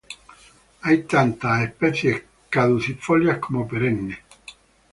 [0.81, 4.17] Hay tanto especies caducifolias como perennes.